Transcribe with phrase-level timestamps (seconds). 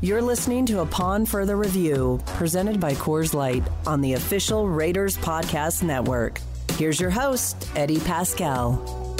[0.00, 5.84] You're listening to Upon Further Review, presented by Coors Light on the official Raiders Podcast
[5.84, 6.40] Network.
[6.72, 9.11] Here's your host, Eddie Paskal.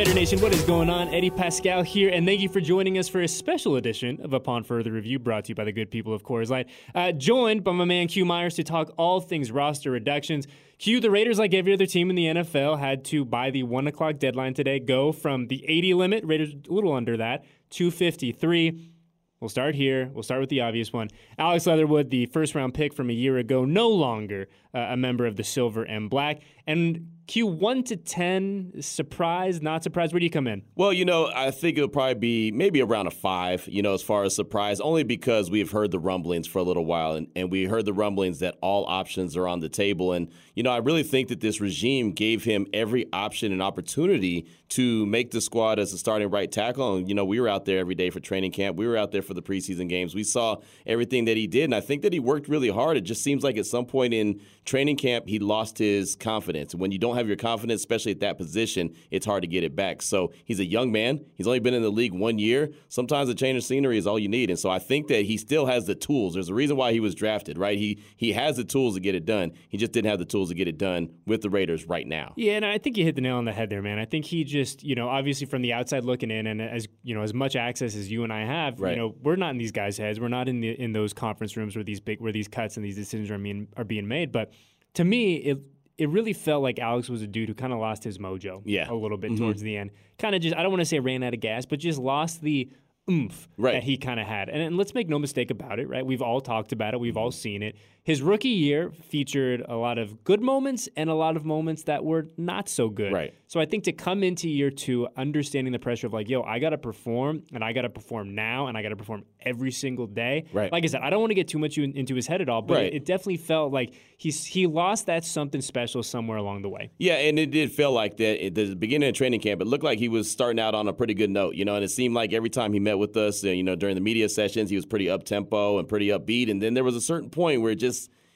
[0.00, 1.12] Raider Nation, what is going on?
[1.12, 4.64] Eddie Paskal here, and thank you for joining us for a special edition of Upon
[4.64, 6.70] Further Review, brought to you by the good people of Coors Light.
[6.94, 10.46] Uh, joined by my man Q Myers to talk all things roster reductions.
[10.78, 13.88] Q, the Raiders, like every other team in the NFL, had to, by the 1
[13.88, 18.92] o'clock deadline today, go from the 80 limit, Raiders a little under that, 253.
[19.40, 20.10] We'll start here.
[20.14, 21.08] We'll start with the obvious one.
[21.38, 25.26] Alex Leatherwood, the first round pick from a year ago, no longer uh, a member
[25.26, 26.40] of the Silver and Black.
[26.66, 30.12] And Q one to ten, surprised, not surprised.
[30.12, 30.62] Where do you come in?
[30.74, 33.68] Well, you know, I think it'll probably be maybe around a five.
[33.68, 36.84] You know, as far as surprise, only because we've heard the rumblings for a little
[36.84, 40.12] while, and, and we heard the rumblings that all options are on the table.
[40.12, 44.48] And you know, I really think that this regime gave him every option and opportunity
[44.70, 46.96] to make the squad as a starting right tackle.
[46.96, 48.76] And you know, we were out there every day for training camp.
[48.76, 50.14] We were out there for the preseason games.
[50.14, 52.96] We saw everything that he did, and I think that he worked really hard.
[52.96, 56.74] It just seems like at some point in training camp, he lost his confidence.
[56.74, 59.76] When you don't have your confidence, especially at that position, it's hard to get it
[59.76, 60.02] back.
[60.02, 61.24] So he's a young man.
[61.34, 62.70] He's only been in the league one year.
[62.88, 64.50] Sometimes a change of scenery is all you need.
[64.50, 66.34] And so I think that he still has the tools.
[66.34, 67.78] There's a reason why he was drafted, right?
[67.78, 69.52] He he has the tools to get it done.
[69.68, 72.32] He just didn't have the tools to get it done with the Raiders right now.
[72.36, 73.98] Yeah, and I think you hit the nail on the head there, man.
[73.98, 77.14] I think he just, you know, obviously from the outside looking in, and as you
[77.14, 78.92] know, as much access as you and I have, right.
[78.92, 80.18] you know, we're not in these guys' heads.
[80.18, 82.84] We're not in the in those conference rooms where these big where these cuts and
[82.84, 84.32] these decisions are being are being made.
[84.32, 84.52] But
[84.94, 85.58] to me, it
[86.00, 88.90] it really felt like Alex was a dude who kind of lost his mojo yeah.
[88.90, 89.44] a little bit mm-hmm.
[89.44, 89.90] towards the end.
[90.18, 92.40] Kind of just, I don't want to say ran out of gas, but just lost
[92.40, 92.70] the
[93.10, 93.72] oomph right.
[93.72, 94.48] that he kind of had.
[94.48, 96.04] And, and, let's make no mistake about it, right?
[96.04, 97.76] We've all talked about it, we've all seen it.
[98.02, 102.04] His rookie year featured a lot of good moments and a lot of moments that
[102.04, 103.12] were not so good.
[103.12, 103.34] Right.
[103.46, 106.60] So I think to come into year two, understanding the pressure of like, yo, I
[106.60, 109.72] got to perform and I got to perform now and I got to perform every
[109.72, 110.46] single day.
[110.52, 110.70] Right.
[110.70, 112.62] Like I said, I don't want to get too much into his head at all,
[112.62, 112.86] but right.
[112.86, 116.90] it, it definitely felt like he's he lost that something special somewhere along the way.
[116.98, 119.60] Yeah, and it did feel like that at the beginning of training camp.
[119.60, 121.84] It looked like he was starting out on a pretty good note, you know, and
[121.84, 124.70] it seemed like every time he met with us, you know, during the media sessions,
[124.70, 126.50] he was pretty up tempo and pretty upbeat.
[126.50, 127.89] And then there was a certain point where it just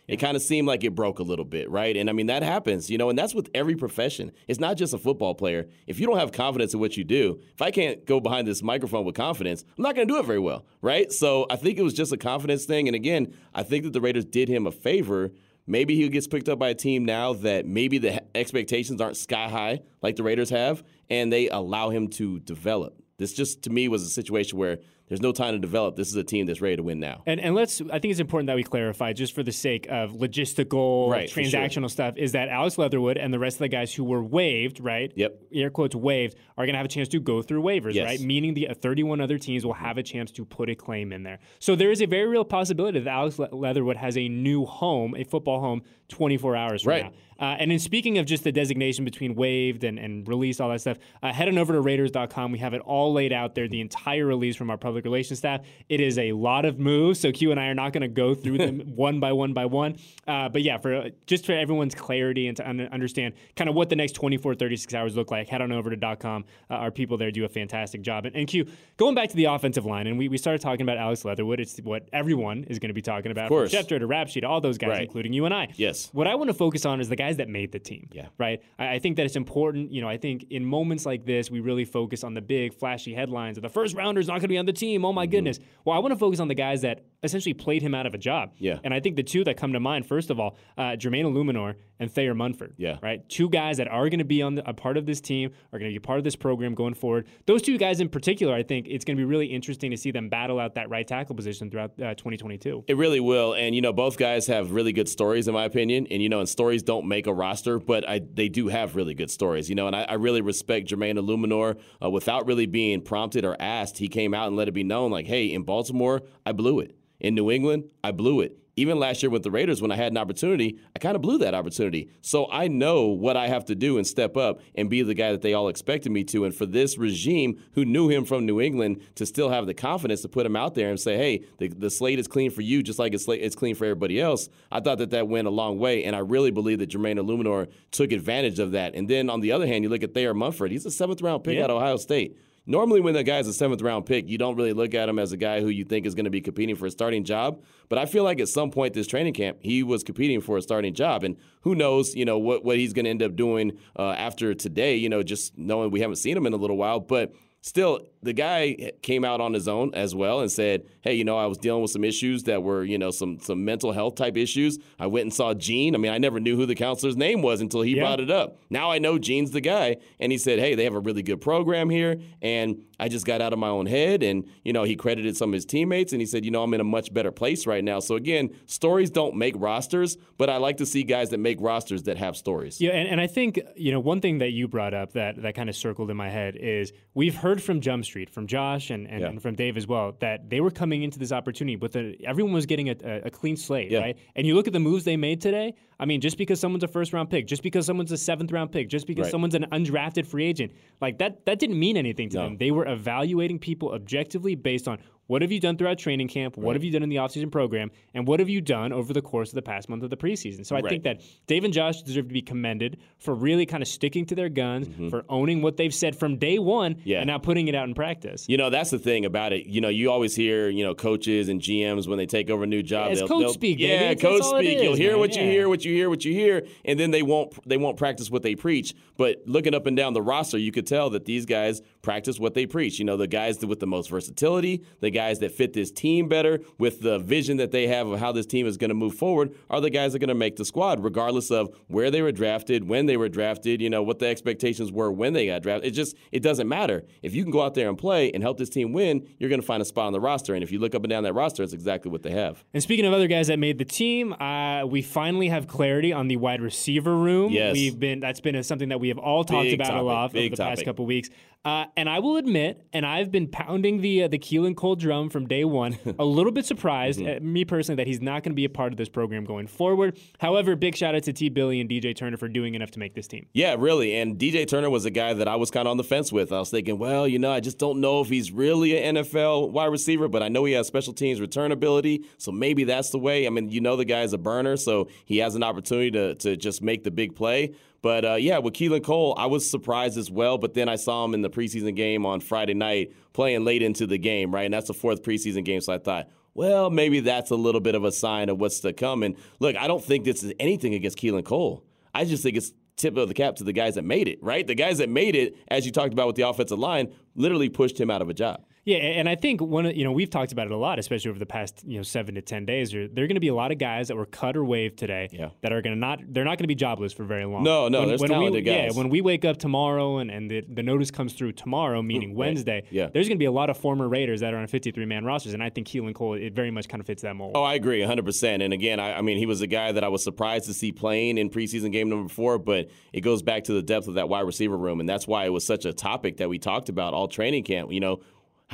[0.07, 1.97] it kind of seemed like it broke a little bit, right?
[1.97, 4.33] And I mean, that happens, you know, and that's with every profession.
[4.49, 5.67] It's not just a football player.
[5.87, 8.63] If you don't have confidence in what you do, if I can't go behind this
[8.63, 11.11] microphone with confidence, I'm not going to do it very well, right?
[11.11, 12.87] So I think it was just a confidence thing.
[12.87, 15.31] And again, I think that the Raiders did him a favor.
[15.67, 19.49] Maybe he gets picked up by a team now that maybe the expectations aren't sky
[19.49, 23.01] high like the Raiders have, and they allow him to develop.
[23.17, 24.79] This just to me was a situation where
[25.09, 25.97] there's no time to develop.
[25.97, 27.23] This is a team that's ready to win now.
[27.27, 30.13] And and let's I think it's important that we clarify just for the sake of
[30.13, 31.89] logistical right, transactional sure.
[31.91, 35.13] stuff is that Alex Leatherwood and the rest of the guys who were waived, right?
[35.15, 35.43] Yep.
[35.53, 38.07] Air quotes waived are going to have a chance to go through waivers, yes.
[38.07, 38.21] right?
[38.21, 41.23] Meaning the uh, 31 other teams will have a chance to put a claim in
[41.23, 41.39] there.
[41.59, 45.25] So there is a very real possibility that Alex Leatherwood has a new home, a
[45.25, 47.05] football home 24 hours from right.
[47.05, 47.13] now.
[47.39, 50.81] Uh, and in speaking of just the designation between waived and, and released, all that
[50.81, 52.53] stuff, uh, head on over to Raiders.com.
[52.53, 55.63] We have it all laid out there, the entire release from our public relations staff.
[55.89, 58.35] It is a lot of moves, so Q and I are not going to go
[58.35, 59.97] through them one by one by one.
[60.27, 63.89] Uh, but yeah, for just for everyone's clarity and to un- understand kind of what
[63.89, 66.45] the next 24, 36 hours look like, head on over to .com.
[66.71, 68.27] Uh, our people there do a fantastic job.
[68.27, 68.67] And, and, Q,
[68.97, 71.61] going back to the offensive line, and we, we started talking about Alex Leatherwood.
[71.61, 73.47] It's what everyone is going to be talking about.
[73.47, 73.75] Of course.
[73.75, 75.03] From Schefter to Rap Sheet, all those guys, right.
[75.03, 75.69] including you and I.
[75.75, 76.04] Yes.
[76.13, 78.09] What I want to focus on is the guys that made the team.
[78.13, 78.27] Yeah.
[78.39, 78.63] Right.
[78.79, 79.93] I, I think that it's important.
[79.93, 83.15] You know, I think in moments like this, we really focus on the big, flashy
[83.15, 83.57] headlines.
[83.59, 85.05] Of the first rounder's not going to be on the team.
[85.05, 85.31] Oh my mm-hmm.
[85.31, 85.61] goodness.
[85.85, 88.19] Well, I want to focus on the guys that essentially played him out of a
[88.19, 88.53] job.
[88.59, 88.79] Yeah.
[88.85, 91.75] And I think the two that come to mind, first of all, uh, Jermaine Eluemunor
[91.99, 92.75] and Thayer Munford.
[92.77, 92.99] Yeah.
[93.03, 93.27] Right.
[93.29, 95.79] Two guys that are going to be on the, a part of this team, are
[95.79, 97.27] going to be part of this program going forward.
[97.47, 100.11] Those two guys in particular, I think it's going to be really interesting to see
[100.11, 102.85] them battle out that right tackle position throughout uh, 2022.
[102.87, 103.55] It really will.
[103.55, 106.07] And, you know, both guys have really good stories, in my opinion.
[106.11, 109.15] And, you know, and stories don't make a roster, but I, they do have really
[109.15, 111.79] good stories, you know, and I, I really respect Jermaine Eluemunor.
[112.03, 115.11] Uh, without really being prompted or asked, he came out and let it be known,
[115.11, 116.97] like, hey, in Baltimore, I blew it.
[117.25, 118.59] In New England, I blew it.
[118.77, 121.39] Even last year with the Raiders, when I had an opportunity, I kind of blew
[121.39, 122.11] that opportunity.
[122.21, 125.33] So I know what I have to do and step up and be the guy
[125.33, 126.45] that they all expected me to.
[126.45, 130.21] And for this regime who knew him from New England to still have the confidence
[130.21, 132.83] to put him out there and say, hey, the, the slate is clean for you
[132.83, 135.79] just like it's, it's clean for everybody else, I thought that that went a long
[135.79, 136.05] way.
[136.05, 138.95] And I really believe that Jermaine Eluemunor took advantage of that.
[138.95, 140.73] And then on the other hand, you look at Thayer Munford.
[140.73, 141.65] He's a seventh round pick yeah.
[141.65, 142.37] out of Ohio State.
[142.67, 145.33] Normally when a guy's a seventh round pick, you don't really look at him as
[145.33, 147.63] a guy who you think is going to be competing for a starting job.
[147.89, 150.63] But I feel like at some point this training camp, he was competing for a
[150.63, 153.79] starting job, and who knows, you know, what what he's going to end up doing
[153.99, 154.97] uh, after today.
[154.97, 158.33] You know, just knowing we haven't seen him in a little while, but still, the
[158.33, 161.59] guy came out on his own as well and said, "Hey, you know, I was
[161.59, 164.79] dealing with some issues that were, you know, some some mental health type issues.
[164.99, 165.95] I went and saw Gene.
[165.95, 168.03] I mean, I never knew who the counselor's name was until he yeah.
[168.03, 168.57] brought it up.
[168.71, 171.41] Now I know Gene's the guy, and he said, "Hey, they have a really good
[171.41, 174.97] program here, and I just got out of my own head." And you know, he
[174.97, 177.31] credited some of his teammates, and he said, "You know, I'm in a much better
[177.31, 181.31] place right now." So again, stories don't make rosters, but I like to see guys
[181.31, 182.81] that make rosters that have stories.
[182.81, 185.55] Yeah, and, and I think you know one thing that you brought up that that
[185.55, 189.07] kind of circled in my head is we've heard from Jump Street, from Josh and,
[189.09, 189.29] and, yeah.
[189.29, 192.53] and, from Dave as well, that they were coming into this opportunity with a, everyone
[192.53, 194.01] was getting a, a, a clean slate, yeah.
[194.01, 194.19] right?
[194.37, 195.75] And you look at the moves they made today.
[195.99, 198.73] I mean, just because someone's a first round pick, just because someone's a seventh round
[198.73, 199.31] pick, just because right.
[199.31, 202.45] someone's an undrafted free agent, like that that didn't mean anything to no.
[202.45, 202.57] them.
[202.57, 206.57] They were evaluating people objectively based on what have you done throughout training camp?
[206.57, 207.91] What have you done in the offseason program?
[208.13, 210.67] And what have you done over the course of the past month of the preseason?
[210.67, 210.91] So I right.
[210.91, 214.35] think that Dave and Josh deserve to be commended for really kind of sticking to
[214.35, 215.09] their guns, mm-hmm.
[215.09, 217.21] for owning what they've said from day one, yeah.
[217.21, 218.47] and now putting it out in practice.
[218.49, 219.67] You know, that's the thing about it.
[219.67, 222.67] You know, you always hear, you know, coaches and GMs when they take over a
[222.67, 223.07] new job.
[223.07, 223.93] Yeah, it's coach speak, baby.
[223.93, 224.77] Yeah, coach speak.
[224.77, 225.21] Is, You'll hear man.
[225.21, 225.43] what yeah.
[225.43, 228.31] you hear, what you hear, what you hear, and then they won't they won't practice
[228.31, 228.95] what they preach.
[229.17, 232.55] But looking up and down the roster, you could tell that these guys practice what
[232.55, 232.99] they preach.
[232.99, 236.61] You know, the guys with the most versatility, the guys that fit this team better
[236.79, 239.55] with the vision that they have of how this team is going to move forward
[239.71, 242.31] are the guys that are going to make the squad, regardless of where they were
[242.33, 245.89] drafted, when they were drafted, you know, what the expectations were when they got drafted.
[245.89, 247.03] It just it doesn't matter.
[247.23, 249.61] If you can go out there and play and help this team win, you're going
[249.61, 250.55] to find a spot on the roster.
[250.55, 252.63] And if you look up and down that roster, it's exactly what they have.
[252.75, 256.29] And speaking of other guys that made the team, uh, we finally have clarity on
[256.29, 257.51] the wide receiver room.
[257.51, 257.73] Yes.
[257.73, 260.01] We've been that's been a, something that we have all talked Big about topic.
[260.01, 260.77] a lot Big over the topic.
[260.77, 261.31] past couple weeks.
[261.65, 265.31] Uh, and I will admit, and I've been pounding the uh, the Keelan Cole drum
[265.31, 265.99] from day one.
[266.19, 267.47] a little bit surprised, mm-hmm.
[267.47, 269.67] uh, me personally, that he's not going to be a part of this program going
[269.67, 270.19] forward.
[270.39, 271.49] However, big shout out to T.
[271.49, 273.47] Billy and DJ Turner for doing enough to make this team.
[273.55, 274.15] Yeah, really.
[274.17, 276.53] And DJ Turner was a guy that I was kind of on the fence with.
[276.53, 279.71] I was thinking, well, you know, I just don't know if he's really an NFL
[279.71, 283.19] wide receiver, but I know he has special teams return ability, so maybe that's the
[283.19, 283.47] way.
[283.47, 286.57] I mean, you know, the guy's a burner, so he has an opportunity to to
[286.57, 287.75] just make the big play.
[288.05, 290.59] But uh, yeah, with Keelan Cole, I was surprised as well.
[290.59, 294.07] But then I saw him in the preseason game on Friday night playing late into
[294.07, 294.67] the game, right?
[294.67, 295.81] And that's the fourth preseason game.
[295.81, 298.93] So I thought, well, maybe that's a little bit of a sign of what's to
[298.93, 299.23] come.
[299.23, 301.83] And look, I don't think this is anything against Keelan Cole.
[302.13, 304.67] I just think it's tip of the cap to the guys that made it, right?
[304.67, 307.99] The guys that made it, as you talked about with the offensive line, literally pushed
[307.99, 308.67] him out of a job.
[308.85, 311.31] Yeah, and I think one of you know we've talked about it a lot, especially
[311.31, 312.91] over the past you know seven to ten days.
[312.93, 314.99] There, there are going to be a lot of guys that were cut or waived
[314.99, 315.51] today yeah.
[315.63, 317.63] that are going to not they're not going to be jobless for very long.
[317.63, 318.93] No, no, when, there's when talented we, guys.
[318.93, 322.31] Yeah, when we wake up tomorrow and, and the, the notice comes through tomorrow, meaning
[322.31, 322.49] right.
[322.49, 323.09] Wednesday, yeah.
[323.13, 325.55] there's going to be a lot of former Raiders that are on 53 man rosters,
[325.55, 327.53] and I think Keelan Cole it very much kind of fits that mold.
[327.55, 328.25] Oh, I agree 100.
[328.25, 330.75] percent And again, I, I mean, he was a guy that I was surprised to
[330.75, 334.15] see playing in preseason game number four, but it goes back to the depth of
[334.15, 336.91] that wide receiver room, and that's why it was such a topic that we talked
[336.91, 337.91] about all training camp.
[337.91, 338.21] You know,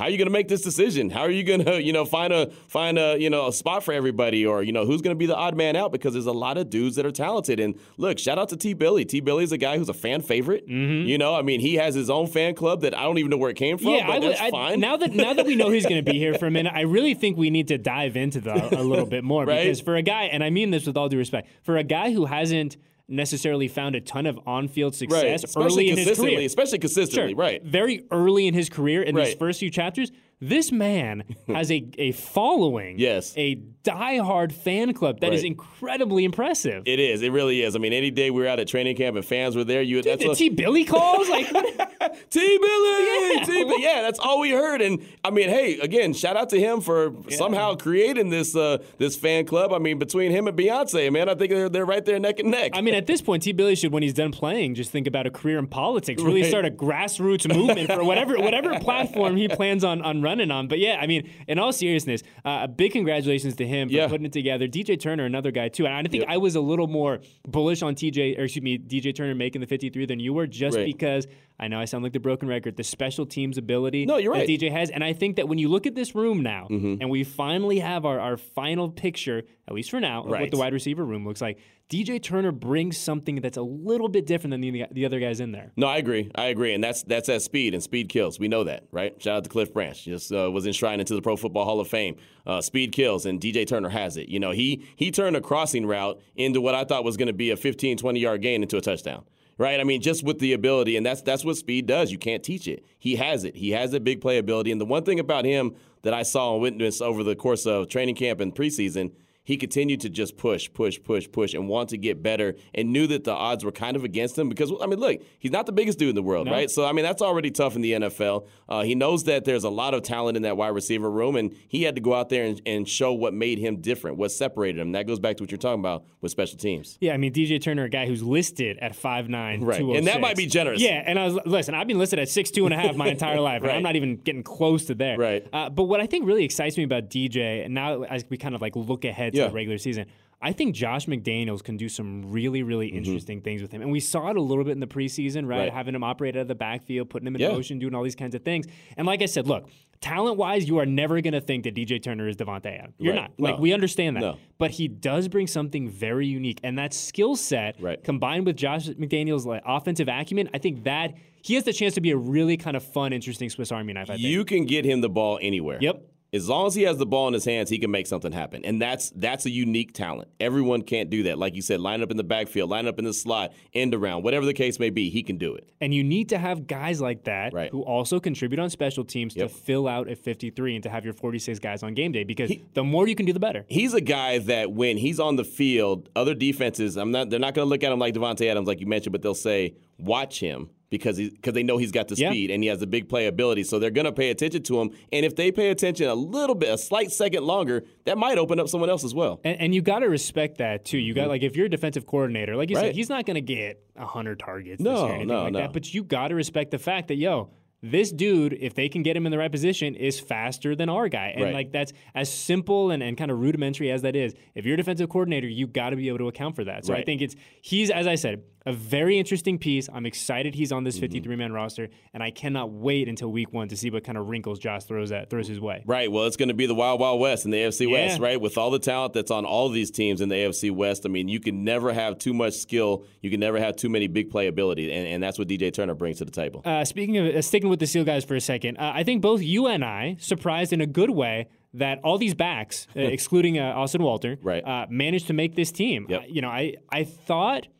[0.01, 1.11] how are you going to make this decision?
[1.11, 3.83] How are you going to, you know, find a find a, you know, a spot
[3.83, 5.91] for everybody, or you know, who's going to be the odd man out?
[5.91, 7.59] Because there's a lot of dudes that are talented.
[7.59, 8.73] And look, shout out to T.
[8.73, 9.05] Billy.
[9.05, 9.19] T.
[9.19, 10.67] Billy is a guy who's a fan favorite.
[10.67, 11.07] Mm-hmm.
[11.07, 13.37] You know, I mean, he has his own fan club that I don't even know
[13.37, 13.89] where it came from.
[13.89, 14.79] Yeah, but I that's I, fine.
[14.79, 16.81] now that now that we know he's going to be here for a minute, I
[16.81, 19.65] really think we need to dive into that a little bit more right?
[19.65, 22.11] because for a guy, and I mean this with all due respect, for a guy
[22.11, 22.75] who hasn't
[23.11, 25.65] necessarily found a ton of on-field success right.
[25.65, 27.63] early in his career, especially consistently, sure, right?
[27.63, 29.25] Very early in his career, in right.
[29.25, 35.19] these first few chapters, this man has a, a following, yes, a diehard fan club
[35.19, 35.33] that right.
[35.33, 36.83] is incredibly impressive.
[36.85, 37.21] It is.
[37.21, 37.75] It really is.
[37.75, 40.01] I mean, any day we were out at training camp and fans were there, you
[40.01, 41.51] Dude, that's the T Billy calls like
[42.29, 43.43] T Billy, Yeah.
[43.45, 43.81] T Billy.
[43.81, 44.81] Yeah, that's all we heard.
[44.81, 47.37] And I mean, hey, again, shout out to him for Yeah.
[47.37, 49.73] somehow creating this uh, this fan club.
[49.73, 52.51] I mean, between him and Beyonce, man, I think they're they're right there neck and
[52.51, 52.71] neck.
[52.73, 53.51] I mean, at this point, T.
[53.53, 56.21] Billy should, when he's done playing, just think about a career in politics.
[56.21, 56.49] Really Right.
[56.49, 60.67] start a grassroots movement for whatever whatever platform he plans on, on running on.
[60.67, 64.07] But yeah, I mean, in all seriousness, uh, a big congratulations to him for Yeah.
[64.07, 64.67] putting it together.
[64.67, 65.85] DJ Turner, another guy too.
[65.87, 66.29] And I think Yep.
[66.29, 69.67] I was a little more bullish on TJ, or excuse me, DJ Turner making the
[69.67, 70.85] 53 than you were, just Right.
[70.85, 71.27] because
[71.61, 72.75] I know I sound like the broken record.
[72.75, 74.49] The special teams ability No, you're that right.
[74.49, 76.95] DJ has, and I think that when you look at this room now, Mm-hmm.
[77.01, 80.57] and we finally have our, our final picture, at least for now, of what the
[80.57, 81.59] wide receiver room looks like.
[81.89, 85.51] DJ Turner brings something that's a little bit different than the, the other guys in
[85.51, 85.73] there.
[85.75, 86.31] No, I agree.
[86.35, 88.39] I agree, and that's that's at speed, and speed kills.
[88.39, 89.21] We know that, right?
[89.21, 91.89] Shout out to Cliff Branch, just uh, was enshrined into the Pro Football Hall of
[91.89, 92.15] Fame.
[92.47, 94.29] Uh, speed kills, and DJ Turner has it.
[94.29, 97.33] You know, he he turned a crossing route into what I thought was going to
[97.33, 99.25] be a 15, 20 yard gain into a touchdown.
[99.57, 99.79] Right?
[99.79, 102.11] I mean, just with the ability, and that's that's what speed does.
[102.11, 102.85] You can't teach it.
[102.97, 103.55] He has it.
[103.55, 104.71] He has a big play ability.
[104.71, 107.87] and the one thing about him that I saw and witnessed over the course of
[107.87, 109.11] training camp and preseason
[109.43, 113.07] he continued to just push, push, push, push, and want to get better, and knew
[113.07, 115.71] that the odds were kind of against him because I mean, look, he's not the
[115.71, 116.51] biggest dude in the world, no.
[116.51, 116.69] right?
[116.69, 118.47] So I mean, that's already tough in the NFL.
[118.69, 121.55] Uh, he knows that there's a lot of talent in that wide receiver room, and
[121.67, 124.79] he had to go out there and, and show what made him different, what separated
[124.79, 124.91] him.
[124.91, 126.97] That goes back to what you're talking about with special teams.
[127.01, 130.21] Yeah, I mean, DJ Turner, a guy who's listed at five nine, right, and that
[130.21, 130.81] might be generous.
[130.81, 133.07] Yeah, and I was listen, I've been listed at six two and a half my
[133.07, 133.75] entire life, right.
[133.75, 135.17] I'm not even getting close to there.
[135.17, 135.47] Right.
[135.51, 138.53] Uh, but what I think really excites me about DJ, and now as we kind
[138.53, 139.47] of like look ahead yeah.
[139.47, 140.05] the regular season
[140.43, 142.97] I think Josh McDaniels can do some really, really mm-hmm.
[142.97, 143.81] interesting things with him.
[143.81, 145.59] And we saw it a little bit in the preseason, right?
[145.59, 145.73] right.
[145.73, 147.49] Having him operate out of the backfield, putting him in yeah.
[147.49, 148.65] motion, doing all these kinds of things.
[148.97, 149.69] And like I said, look,
[150.01, 152.95] talent wise, you are never going to think that DJ Turner is Davante Adams.
[152.97, 153.21] You're right.
[153.21, 153.31] not.
[153.37, 153.61] Like, no.
[153.61, 154.21] we understand that.
[154.21, 154.37] No.
[154.57, 156.59] But he does bring something very unique.
[156.63, 158.03] And that skill set, right.
[158.03, 162.01] combined with Josh McDaniels' like, offensive acumen, I think that he has the chance to
[162.01, 164.09] be a really kind of fun, interesting Swiss Army knife.
[164.15, 165.77] You can get him the ball anywhere.
[165.81, 168.31] Yep as long as he has the ball in his hands, he can make something
[168.31, 168.63] happen.
[168.63, 170.29] And that's that's a unique talent.
[170.39, 171.37] Everyone can't do that.
[171.37, 174.23] Like you said, line up in the backfield, line up in the slot, end around,
[174.23, 175.67] whatever the case may be, he can do it.
[175.81, 177.69] And you need to have guys like that right.
[177.69, 179.49] who also contribute on special teams yep.
[179.49, 182.49] to fill out a 53 and to have your 46 guys on game day because
[182.49, 183.65] he, the more you can do, the better.
[183.67, 187.53] He's a guy that when he's on the field, other defenses, I'm not they're not
[187.53, 190.39] going to look at him like Davante Adams like you mentioned, but they'll say, "Watch
[190.39, 192.29] him." because he, cause they know he's got the yeah.
[192.29, 193.65] speed and he has the big playability.
[193.65, 194.91] So they're going to pay attention to him.
[195.11, 198.59] And if they pay attention a little bit, a slight second longer, that might open
[198.59, 199.39] up someone else as well.
[199.43, 200.97] And, and you got to respect that too.
[200.97, 201.29] You got mm-hmm.
[201.29, 202.87] like if you're a defensive coordinator, like you right.
[202.87, 204.81] said, he's not going to get hundred targets.
[204.81, 205.59] No, year, no, like no.
[205.59, 205.73] That.
[205.73, 207.51] But you got to respect the fact that yo
[207.83, 211.09] this dude, if they can get him in the right position, is faster than our
[211.09, 211.33] guy.
[211.35, 211.53] And right.
[211.53, 214.35] like that's as simple and, and kind of rudimentary as that is.
[214.53, 216.85] If you're a defensive coordinator, you got to be able to account for that.
[216.85, 217.01] So right.
[217.01, 219.89] I think it's he's as I said, a very interesting piece.
[219.91, 221.55] I'm excited he's on this 53 man mm-hmm.
[221.55, 224.83] roster, and I cannot wait until week one to see what kind of wrinkles Josh
[224.83, 225.83] throws at throws his way.
[225.85, 226.11] Right.
[226.11, 228.07] Well, it's going to be the wild, wild west in the AFC yeah.
[228.07, 228.39] West, right?
[228.39, 231.05] With all the talent that's on all of these teams in the AFC West.
[231.05, 233.05] I mean, you can never have too much skill.
[233.21, 236.19] You can never have too many big playability, and, and that's what DJ Turner brings
[236.19, 236.61] to the table.
[236.63, 239.21] Uh, speaking of uh, sticking with the Seal guys for a second, uh, I think
[239.21, 243.57] both you and I surprised in a good way that all these backs, uh, excluding
[243.57, 244.65] uh, Austin Walter, right.
[244.65, 246.05] Uh, managed to make this team.
[246.09, 246.25] Yep.
[246.27, 247.67] you know, I I thought–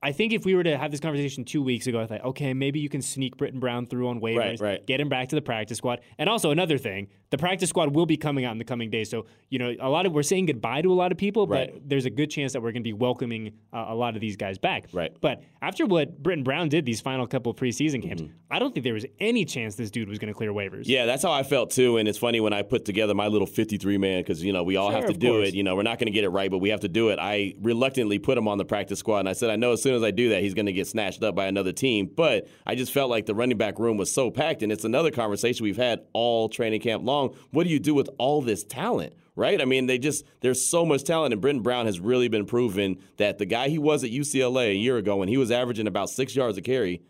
[0.00, 2.54] I think if we were to have this conversation two weeks ago, I thought, okay,
[2.54, 4.86] maybe you can sneak Brittain Brown through on waivers, right, right.
[4.86, 6.00] get him back to the practice squad.
[6.18, 9.10] And also another thing, the practice squad will be coming out in the coming days.
[9.10, 11.72] So, you know, a lot of we're saying goodbye to a lot of people, right.
[11.72, 14.20] but there's a good chance that we're going to be welcoming uh, a lot of
[14.20, 14.86] these guys back.
[14.92, 15.14] Right.
[15.20, 18.32] But after what Brittain Brown did these final couple of preseason games, mm-hmm.
[18.52, 20.84] I don't think there was any chance this dude was going to clear waivers.
[20.86, 21.96] Yeah, that's how I felt too.
[21.96, 24.76] And it's funny when I put together my little 53 man because you know we
[24.76, 25.48] all sure, have to do course.
[25.48, 25.54] it.
[25.54, 27.18] You know, we're not going to get it right, but we have to do it.
[27.20, 29.96] I reluctantly put him on the practice squad, and I said I know as soon
[29.96, 32.10] as I do that, he's going to get snatched up by another team.
[32.14, 35.10] But I just felt like the running back room was so packed, and it's another
[35.10, 37.34] conversation we've had all training camp long.
[37.52, 39.14] What do you do with all this talent?
[39.34, 39.62] Right?
[39.62, 42.98] I mean, they just there's so much talent, and Brittain Brown has really been proven
[43.16, 46.10] that the guy he was at UCLA a year ago when he was averaging about
[46.10, 47.00] six yards a carry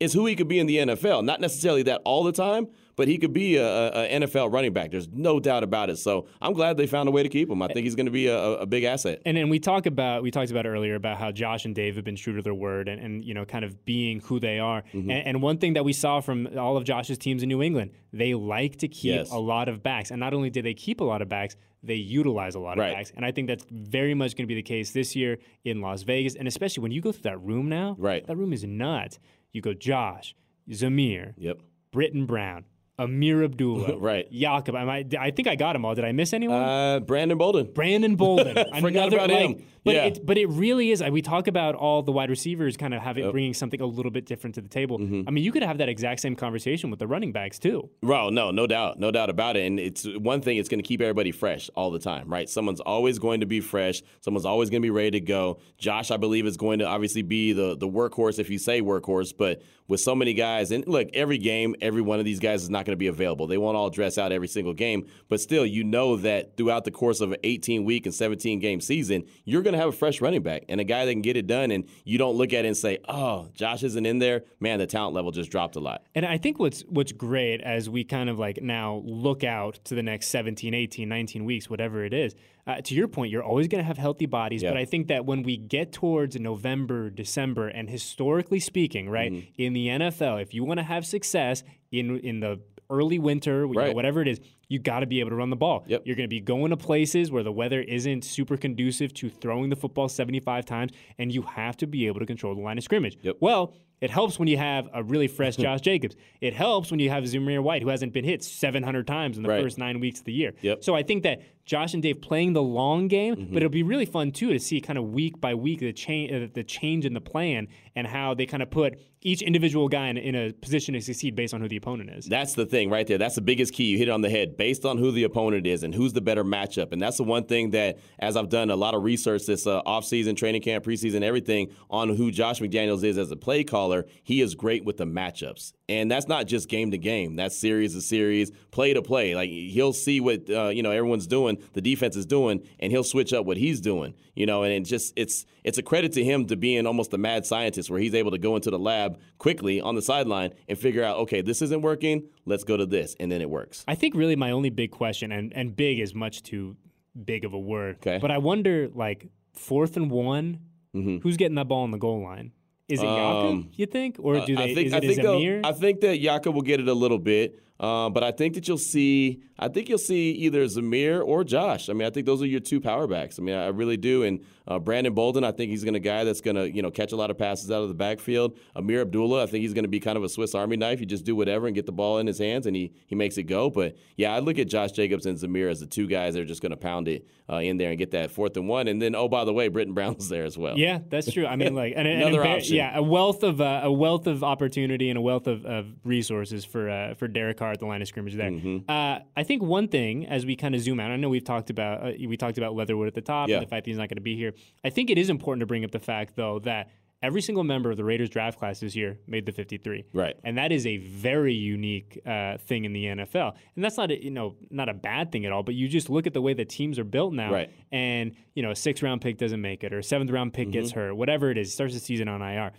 [0.00, 1.24] is who he could be in the NFL.
[1.24, 4.90] Not necessarily that all the time, but he could be a, a, NFL running back.
[4.90, 5.98] There's no doubt about it.
[5.98, 7.62] So I'm glad they found a way to keep him.
[7.62, 9.22] I think he's going to be a, a, big asset.
[9.24, 12.04] And then we talk about we talked about earlier about how Josh and Dave have
[12.04, 14.82] been true to their word and, and you know kind of being who they are.
[14.92, 15.10] Mm-hmm.
[15.10, 17.92] And, and, one thing that we saw from all of Josh's teams in New England,
[18.12, 19.30] they like to keep yes.
[19.30, 20.10] a lot of backs.
[20.10, 22.78] And not only did they keep a lot of backs, they utilize a lot of
[22.78, 22.94] right.
[22.94, 23.12] backs.
[23.14, 26.02] And I think that's very much going to be the case this year in Las
[26.02, 26.34] Vegas.
[26.34, 28.26] And especially when you go through that room now, right.
[28.26, 29.18] that room is nuts.
[29.52, 30.34] You go Josh,
[30.70, 31.60] Zamir, yep.
[31.92, 32.64] Brittain Brown,
[32.98, 34.30] Ameer Abdullah, right?
[34.30, 34.74] Jakob.
[34.74, 35.94] I, I think I got them all.
[35.94, 36.60] Did I miss anyone?
[36.60, 37.72] Uh, Brandon Bolden.
[37.72, 38.58] Brandon Bolden.
[38.58, 39.66] I forgot about like, him.
[39.84, 40.04] But yeah.
[40.04, 41.02] it, but it really is.
[41.02, 43.32] We talk about all the wide receivers kind of having yep.
[43.32, 44.98] bringing something a little bit different to the table.
[44.98, 45.22] Mm-hmm.
[45.26, 47.88] I mean, you could have that exact same conversation with the running backs too.
[48.02, 49.66] Well, no, no doubt, no doubt about it.
[49.66, 52.50] And it's one thing; it's going to keep everybody fresh all the time, right?
[52.50, 54.02] Someone's always going to be fresh.
[54.20, 55.60] Someone's always going to be ready to go.
[55.78, 59.32] Josh, I believe, is going to obviously be the the workhorse if you say workhorse,
[59.36, 62.68] but with so many guys, and look, every game, every one of these guys is
[62.68, 63.46] not going to be available.
[63.46, 66.90] They won't all dress out every single game, but still, you know that throughout the
[66.90, 70.20] course of an 18 week and 17 game season, you're going to have a fresh
[70.20, 71.70] running back and a guy that can get it done.
[71.70, 74.86] And you don't look at it and say, "Oh, Josh isn't in there." Man, the
[74.86, 76.02] talent level just dropped a lot.
[76.14, 79.94] And I think what's what's great as we kind of like now look out to
[79.94, 82.34] the next 17, 18, 19 weeks, whatever it is.
[82.66, 84.74] Uh, to your point, you're always going to have healthy bodies, yep.
[84.74, 89.50] but I think that when we get towards November, December, and historically speaking, right, mm-hmm.
[89.56, 93.72] in the NFL, if you want to have success in in the early winter, you
[93.72, 95.84] know, whatever it is, you got to be able to run the ball.
[95.86, 96.02] Yep.
[96.04, 99.70] You're going to be going to places where the weather isn't super conducive to throwing
[99.70, 102.84] the football 75 times, and you have to be able to control the line of
[102.84, 103.16] scrimmage.
[103.22, 103.36] Yep.
[103.40, 106.14] Well, it helps when you have a really fresh Josh Jacobs.
[106.40, 109.48] It helps when you have Zamir White, who hasn't been hit 700 times in the
[109.48, 109.62] Right.
[109.62, 110.52] first nine weeks of the year.
[110.60, 110.84] Yep.
[110.84, 113.52] So I think that Josh and Dave playing the long game, Mm-hmm.
[113.54, 116.32] but it'll be really fun too to see kind of week by week the change,
[116.32, 120.06] uh, the change in the plan and how they kind of put each individual guy
[120.08, 122.24] in, in a position to succeed based on who the opponent is.
[122.26, 123.18] That's the thing right there.
[123.18, 123.84] That's the biggest key.
[123.86, 126.20] You hit it on the head based on who the opponent is and who's the
[126.20, 126.92] better matchup.
[126.92, 129.80] And that's the one thing that, as I've done a lot of research this uh,
[129.84, 134.42] offseason, training camp, preseason, everything on who Josh McDaniels is as a play caller, he
[134.42, 135.72] is great with the matchups.
[135.90, 137.34] And that's not just game to game.
[137.36, 139.34] That's series to series, play to play.
[139.34, 143.02] Like he'll see what uh, you know everyone's doing, the defense is doing, and he'll
[143.04, 144.14] switch up what he's doing.
[144.34, 147.18] You know, and it just it's it's a credit to him to being almost a
[147.18, 150.78] mad scientist, where he's able to go into the lab quickly on the sideline and
[150.78, 152.28] figure out, okay, this isn't working.
[152.44, 153.84] Let's go to this, and then it works.
[153.88, 156.76] I think really my only big question, and, and big is much too
[157.24, 158.18] big of a word, Okay.
[158.20, 160.58] but I wonder like fourth and one,
[160.92, 162.52] who's getting that ball on the goal line?
[162.88, 164.16] Is it Jakob, Um, you think?
[164.18, 165.18] Or do they, I think I think
[165.64, 168.66] I think that Yaka will get it a little bit, uh, but I think that
[168.66, 169.40] you'll see.
[169.58, 171.90] I think you'll see either Zamir or Josh.
[171.90, 173.38] I mean, I think those are your two power backs.
[173.38, 174.22] I mean, I really do.
[174.22, 176.90] And uh, Brandon Bolden, I think he's going to guy that's going to you know
[176.90, 178.56] catch a lot of passes out of the backfield.
[178.76, 181.00] Ameer Abdullah, I think he's going to be kind of a Swiss Army knife.
[181.00, 183.38] You just do whatever and get the ball in his hands, and he he makes
[183.38, 183.70] it go.
[183.70, 186.46] But yeah, I look at Josh Jacobs and Zamir as the two guys that are
[186.46, 188.88] just going to pound it uh, in there and get that fourth and one.
[188.88, 190.78] And then oh by the way, Brittain Brown's there as well.
[190.78, 191.46] Yeah, that's true.
[191.46, 192.76] I mean, like an, an Another option.
[192.76, 196.64] Yeah, a wealth of uh, a wealth of opportunity and a wealth of, of resources
[196.64, 198.50] for uh, for Derek Carr at the line of scrimmage there.
[198.50, 198.90] Mm-hmm.
[198.90, 201.70] Uh, I think one thing as we kind of zoom out, I know we've talked
[201.70, 203.56] about uh, we talked about Leatherwood at the top Yeah.
[203.56, 204.52] and the fact that he's not going to be here.
[204.84, 206.90] I think it is important to bring up the fact though that.
[207.20, 210.36] Every single member of the Raiders draft class this year made the 53, Right.
[210.44, 214.22] And that is a very unique uh, thing in the NFL, and that's not a,
[214.24, 215.64] you know not a bad thing at all.
[215.64, 217.70] But you just look at the way that teams are built now, Right.
[217.90, 220.70] and you know a sixth round pick doesn't make it or a seventh round pick
[220.70, 221.00] gets Mm-hmm.
[221.00, 222.70] hurt, whatever it is, starts the season on IR.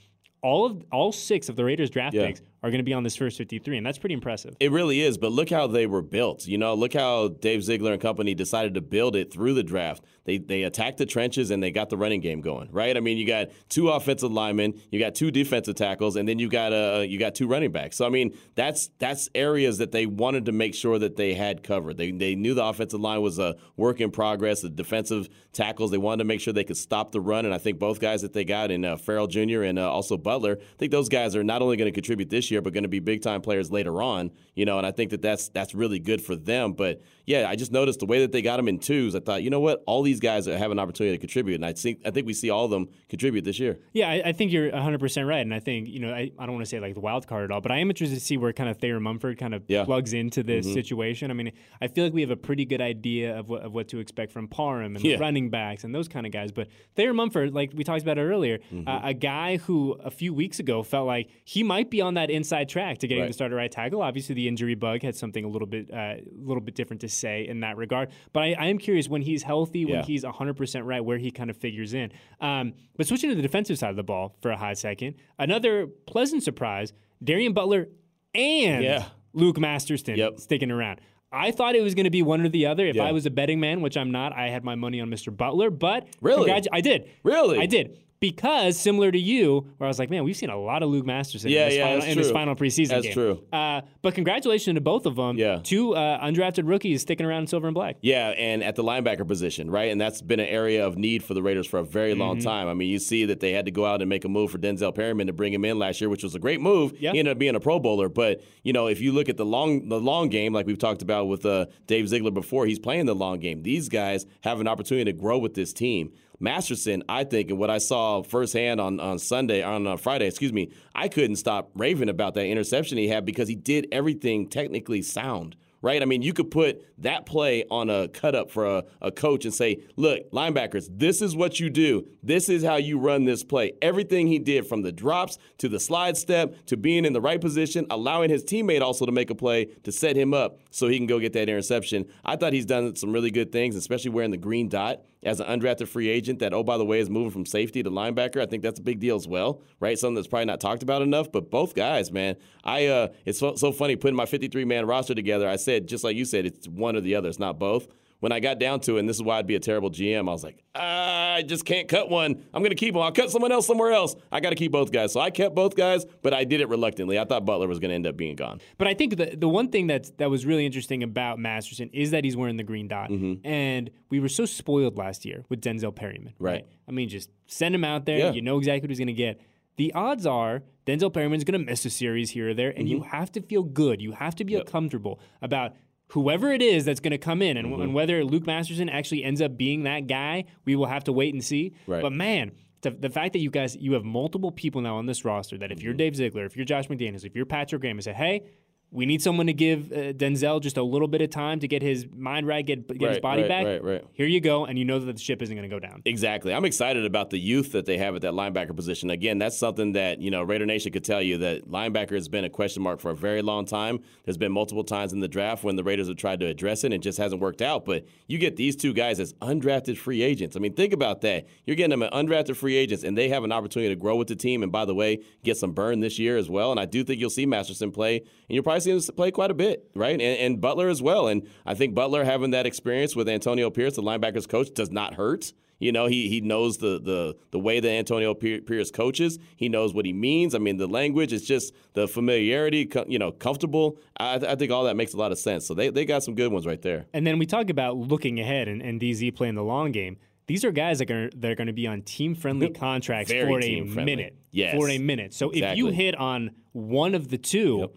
[0.41, 2.27] All of all six of the Raiders draft Yeah.
[2.27, 4.55] picks are going to be on this first 53, and that's pretty impressive.
[4.59, 6.45] It really is, but look how they were built.
[6.45, 10.03] You know, look how Dave Ziegler and company decided to build it through the draft.
[10.25, 12.95] They they attacked the trenches and they got the running game going, right?
[12.95, 16.49] I mean, you got two offensive linemen, you got two defensive tackles, and then you
[16.49, 17.97] got uh you got two running backs.
[17.97, 21.63] So I mean, that's that's areas that they wanted to make sure that they had
[21.63, 21.97] covered.
[21.97, 24.61] They they knew the offensive line was a work in progress.
[24.61, 27.57] The defensive tackles, they wanted to make sure they could stop the run, and I
[27.57, 29.63] think both guys that they got in uh, Farrell Jr.
[29.63, 32.48] and uh, also Butler, I think those guys are not only going to contribute this
[32.51, 34.31] year, but going to be big time players later on.
[34.55, 36.73] You know, and I think that that's that's really good for them.
[36.73, 39.15] But yeah, I just noticed the way that they got them in twos.
[39.15, 41.73] I thought, you know what, all these guys have an opportunity to contribute, and I
[41.73, 43.77] think I think we see all of them contribute this year.
[43.93, 45.39] Yeah, I, I think you're 100% right.
[45.39, 47.45] And I think, you know, I, I don't want to say like the wild card
[47.45, 49.63] at all, but I am interested to see where kind of Thayer Munford kind of
[49.67, 49.85] Yeah.
[49.85, 50.73] plugs into this Mm-hmm.
[50.73, 51.31] situation.
[51.31, 53.87] I mean, I feel like we have a pretty good idea of what, of what
[53.89, 55.15] to expect from Parham and Yeah.
[55.15, 56.51] the running backs and those kind of guys.
[56.51, 58.87] But Thayer Munford, like we talked about earlier, Mm-hmm.
[58.87, 62.29] uh, a guy who a few weeks ago felt like he might be on that
[62.39, 63.27] inside track to getting Right.
[63.27, 64.01] the starter right tackle.
[64.01, 67.09] Obviously, the injury bug had something a little bit, uh, a little bit different to
[67.09, 68.09] say in that regard.
[68.33, 70.03] But I, I am curious when he's healthy, when Yeah.
[70.05, 72.11] he's 100% right, where he kind of figures in.
[72.41, 75.87] Um, but switching to the defensive side of the ball for a hot second, another
[76.07, 77.89] pleasant surprise: Darien Butler
[78.33, 79.05] and Yeah.
[79.33, 80.39] Luke Masterson Yep.
[80.39, 81.01] sticking around.
[81.31, 82.87] I thought it was going to be one or the other.
[82.87, 83.03] If Yeah.
[83.03, 85.35] I was a betting man, which I'm not, I had my money on Mr.
[85.35, 85.69] Butler.
[85.69, 86.51] But Really?
[86.51, 87.07] I did.
[87.23, 87.59] Really?
[87.59, 87.99] I did.
[88.19, 91.05] Because similar to you, where I was like, man, we've seen a lot of Luke
[91.05, 93.13] Masterson Yeah, in, this, yeah, final, in this final preseason That's game.
[93.13, 93.43] true.
[93.53, 95.37] Uh, but congratulations to both of them.
[95.37, 95.59] Yeah.
[95.63, 97.95] Two uh, undrafted rookies sticking around in silver and black.
[98.01, 99.89] Yeah, and at the linebacker position, right?
[99.91, 102.47] And that's been an area of need for the Raiders for a very long Mm-hmm.
[102.47, 102.67] time.
[102.67, 104.57] I mean, you see that they had to go out and make a move for
[104.57, 106.93] Denzel Perryman to bring him in last year, which was a great move.
[106.99, 107.13] Yeah.
[107.13, 109.45] He ended up being a Pro Bowler, but you know, if you look at the
[109.45, 113.05] long the long game, like we've talked about with uh, Dave Ziegler before, he's playing
[113.05, 113.63] the long game.
[113.63, 116.11] These guys have an opportunity to grow with this team.
[116.39, 120.53] Masterson, I think, and what I saw firsthand on, on Sunday, on uh, Friday, excuse
[120.53, 125.01] me, I couldn't stop raving about that interception he had because he did everything technically
[125.01, 126.01] sound right?
[126.01, 129.45] I mean, you could put that play on a cut up for a, a coach
[129.45, 132.07] and say, look, linebackers, this is what you do.
[132.21, 133.73] This is how you run this play.
[133.81, 137.39] Everything he did from the drops to the slide step to being in the right
[137.39, 140.97] position, allowing his teammate also to make a play to set him up so he
[140.97, 142.05] can go get that interception.
[142.25, 145.47] I thought he's done some really good things, especially wearing the green dot as an
[145.47, 148.41] undrafted free agent that, oh, by the way, is moving from safety to linebacker.
[148.41, 149.97] I think that's a big deal as well, right?
[149.99, 151.31] Something that's probably not talked about enough.
[151.31, 155.13] But both guys, man, I uh, it's so, so funny putting my 53 man roster
[155.13, 155.47] together.
[155.47, 157.87] I said, just like you said, it's one or the other, it's not both.
[158.19, 160.27] When I got down to it, and this is why I'd be a terrible GM,
[160.27, 162.43] I was like, I just can't cut one.
[162.53, 163.01] I'm going to keep him.
[163.01, 164.15] I'll cut someone else somewhere else.
[164.31, 165.13] I got to keep both guys.
[165.13, 167.17] So I kept both guys, but I did it reluctantly.
[167.17, 168.59] I thought Butler was going to end up being gone.
[168.77, 172.11] But I think the the one thing that that was really interesting about Masterson is
[172.11, 173.45] that he's wearing the green dot, Mm-hmm.
[173.47, 176.33] and we were so spoiled last year with Denzel Perryman.
[176.39, 176.65] Right.
[176.87, 178.17] I mean, just send him out there.
[178.17, 178.31] Yeah.
[178.31, 179.39] You know exactly what he's going to get.
[179.77, 183.01] The odds are Denzel Perryman's going to miss a series here or there, and you
[183.03, 184.01] have to feel good.
[184.01, 184.57] You have to be Mm-hmm.
[184.59, 184.67] Yep.
[184.67, 185.73] comfortable about
[186.09, 187.81] whoever it is that's going to come in, and, Mm-hmm.
[187.81, 191.33] and whether Luke Masterson actually ends up being that guy, we will have to wait
[191.33, 191.73] and see.
[191.87, 192.01] Right.
[192.01, 192.51] But man.
[192.81, 195.69] The, the fact that you guys you have multiple people now on this roster that
[195.69, 195.97] if you're Mm-hmm.
[195.97, 198.43] Dave Ziegler, if you're Josh McDaniels, if you're Patrick Graham, and say, hey,
[198.91, 201.81] we need someone to give uh, Denzel just a little bit of time to get
[201.81, 203.65] his mind right, get, get his body right, back.
[203.65, 204.05] right, right.
[204.13, 206.01] Here you go, and you know that the ship isn't going to go down.
[206.05, 206.53] Exactly.
[206.53, 209.09] I'm excited about the youth that they have at that linebacker position.
[209.11, 212.45] Again, that's something that, you know, Raider Nation could tell you that linebacker has been
[212.45, 213.99] a question mark for a very long time.
[214.25, 216.87] There's been multiple times in the draft when the Raiders have tried to address it
[216.87, 217.85] and it just hasn't worked out.
[217.85, 220.55] But you get these two guys as undrafted free agents.
[220.55, 221.47] I mean, think about that.
[221.65, 224.29] You're getting them as undrafted free agents and they have an opportunity to grow with
[224.29, 226.71] the team and, by the way, get some burn this year as well.
[226.71, 229.51] And I do think you'll see Masterson play, and you'll probably see him play quite
[229.51, 230.13] a bit, right?
[230.13, 231.27] And, and Butler as well.
[231.27, 235.13] And I think Butler having that experience with Antonio Pierce, the linebackers coach, does not
[235.15, 235.53] hurt.
[235.79, 239.39] You know, he he knows the the the way that Antonio Pierce coaches.
[239.55, 240.53] He knows what he means.
[240.53, 242.89] I mean, the language is just the familiarity.
[243.07, 243.97] You know, comfortable.
[244.19, 245.65] I, I think all that makes a lot of sense.
[245.65, 247.05] So they they got some good ones right there.
[247.13, 250.17] And then we talk about looking ahead and, and DZ playing the long game.
[250.47, 253.45] These are guys that are, that are going to be on team friendly contracts Very
[253.47, 254.03] for a team-friendly.
[254.03, 254.35] minute.
[254.49, 254.75] Yes.
[254.75, 255.31] For a minute.
[255.31, 257.91] So if you hit on one of the two,